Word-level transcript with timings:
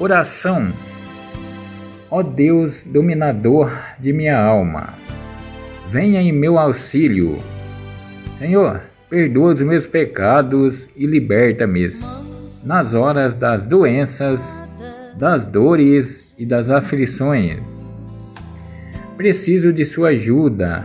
Oração. 0.00 0.72
Ó 2.08 2.22
Deus 2.22 2.84
dominador 2.84 3.76
de 3.98 4.12
minha 4.12 4.38
alma, 4.38 4.94
venha 5.90 6.22
em 6.22 6.30
meu 6.30 6.56
auxílio. 6.56 7.38
Senhor, 8.38 8.80
perdoa 9.10 9.54
os 9.54 9.60
meus 9.60 9.86
pecados 9.86 10.86
e 10.96 11.04
liberta-me 11.04 11.88
nas 12.64 12.94
horas 12.94 13.34
das 13.34 13.66
doenças, 13.66 14.62
das 15.18 15.44
dores 15.44 16.22
e 16.38 16.46
das 16.46 16.70
aflições. 16.70 17.58
Preciso 19.16 19.72
de 19.72 19.84
Sua 19.84 20.10
ajuda 20.10 20.84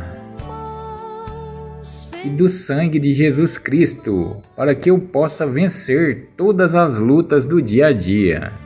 e 2.25 2.29
do 2.29 2.49
sangue 2.49 2.97
de 2.97 3.13
Jesus 3.13 3.59
Cristo 3.59 4.37
para 4.55 4.73
que 4.73 4.89
eu 4.89 4.97
possa 4.97 5.45
vencer 5.45 6.29
todas 6.35 6.73
as 6.73 6.97
lutas 6.97 7.45
do 7.45 7.61
dia 7.61 7.87
a 7.87 7.93
dia. 7.93 8.62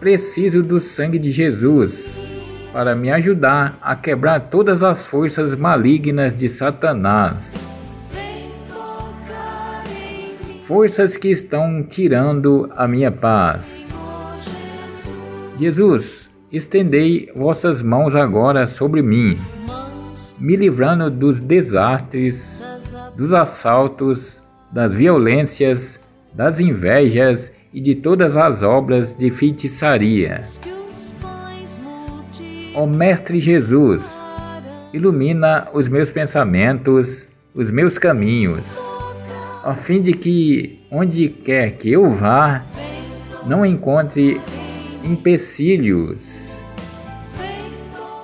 Preciso 0.00 0.62
do 0.62 0.80
sangue 0.80 1.18
de 1.18 1.30
Jesus 1.30 2.34
para 2.72 2.94
me 2.94 3.10
ajudar 3.10 3.78
a 3.82 3.94
quebrar 3.94 4.48
todas 4.48 4.82
as 4.82 5.04
forças 5.04 5.54
malignas 5.54 6.32
de 6.32 6.48
Satanás. 6.48 7.68
Forças 10.64 11.18
que 11.18 11.28
estão 11.28 11.82
tirando 11.82 12.72
a 12.74 12.88
minha 12.88 13.12
paz. 13.12 13.92
Jesus, 15.58 16.30
estendei 16.50 17.30
vossas 17.36 17.82
mãos 17.82 18.16
agora 18.16 18.66
sobre 18.66 19.02
mim, 19.02 19.36
me 20.40 20.56
livrando 20.56 21.10
dos 21.10 21.38
desastres, 21.38 22.58
dos 23.14 23.34
assaltos, 23.34 24.42
das 24.72 24.94
violências, 24.94 26.00
das 26.32 26.58
invejas 26.58 27.52
e 27.72 27.80
de 27.80 27.94
todas 27.94 28.36
as 28.36 28.62
obras 28.62 29.14
de 29.14 29.30
feitiçaria. 29.30 30.42
Ó 32.74 32.86
Mestre 32.86 33.40
Jesus, 33.40 34.12
ilumina 34.92 35.68
os 35.72 35.88
meus 35.88 36.10
pensamentos, 36.10 37.26
os 37.54 37.70
meus 37.70 37.98
caminhos, 37.98 38.78
a 39.64 39.74
fim 39.74 40.00
de 40.00 40.12
que, 40.12 40.80
onde 40.90 41.28
quer 41.28 41.72
que 41.72 41.90
eu 41.90 42.10
vá, 42.10 42.64
não 43.46 43.64
encontre 43.64 44.40
empecilhos 45.04 46.62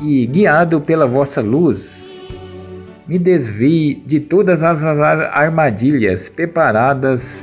e, 0.00 0.26
guiado 0.26 0.80
pela 0.80 1.06
vossa 1.06 1.40
luz, 1.40 2.12
me 3.06 3.18
desvie 3.18 3.94
de 3.94 4.20
todas 4.20 4.64
as 4.64 4.84
armadilhas 4.84 6.28
preparadas 6.28 7.42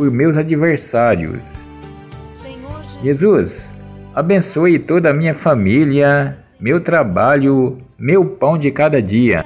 por 0.00 0.10
meus 0.10 0.38
adversários. 0.38 1.62
Jesus, 3.02 3.70
abençoe 4.14 4.78
toda 4.78 5.10
a 5.10 5.12
minha 5.12 5.34
família, 5.34 6.38
meu 6.58 6.80
trabalho, 6.80 7.76
meu 7.98 8.24
pão 8.24 8.56
de 8.56 8.70
cada 8.70 9.02
dia 9.02 9.44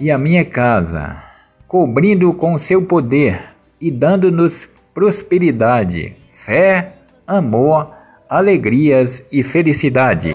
e 0.00 0.10
a 0.10 0.16
minha 0.16 0.46
casa, 0.46 1.22
cobrindo 1.68 2.32
com 2.32 2.56
seu 2.56 2.80
poder 2.80 3.50
e 3.78 3.90
dando-nos 3.90 4.66
prosperidade, 4.94 6.16
fé, 6.32 6.94
amor, 7.26 7.92
alegrias 8.30 9.22
e 9.30 9.42
felicidade. 9.42 10.32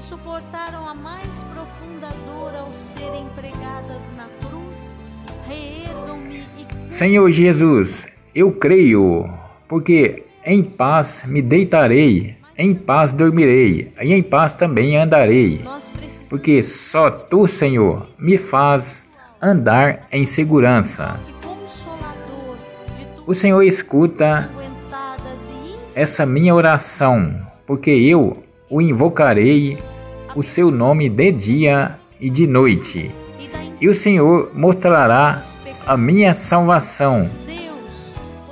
suportaram 0.00 0.88
a 0.88 0.94
mais 0.94 1.42
profunda 1.52 2.08
dor 2.26 2.54
ao 2.54 2.72
serem 2.72 3.26
pregadas 3.34 4.10
na 4.16 4.24
cruz, 4.40 4.56
e... 4.62 4.65
Senhor 6.96 7.30
Jesus, 7.30 8.06
eu 8.34 8.50
creio, 8.50 9.28
porque 9.68 10.22
em 10.42 10.62
paz 10.62 11.24
me 11.26 11.42
deitarei, 11.42 12.36
em 12.56 12.74
paz 12.74 13.12
dormirei, 13.12 13.92
e 14.00 14.14
em 14.14 14.22
paz 14.22 14.54
também 14.54 14.96
andarei. 14.96 15.60
Porque 16.30 16.62
só 16.62 17.10
tu, 17.10 17.46
Senhor, 17.46 18.06
me 18.18 18.38
faz 18.38 19.06
andar 19.42 20.06
em 20.10 20.24
segurança. 20.24 21.20
O 23.26 23.34
Senhor 23.34 23.60
escuta 23.60 24.48
essa 25.94 26.24
minha 26.24 26.54
oração, 26.54 27.38
porque 27.66 27.90
eu 27.90 28.42
o 28.70 28.80
invocarei 28.80 29.76
o 30.34 30.42
seu 30.42 30.70
nome 30.70 31.10
de 31.10 31.30
dia 31.30 31.98
e 32.18 32.30
de 32.30 32.46
noite, 32.46 33.10
e 33.82 33.86
o 33.86 33.92
Senhor 33.92 34.50
mostrará 34.54 35.42
a 35.86 35.96
minha 35.96 36.34
salvação. 36.34 37.30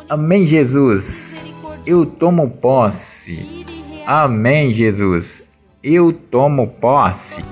Amém, 0.09 0.47
Jesus. 0.47 1.53
Eu 1.85 2.07
tomo 2.07 2.49
posse. 2.49 3.67
Amém, 4.07 4.71
Jesus. 4.71 5.43
Eu 5.83 6.13
tomo 6.13 6.69
posse. 6.69 7.43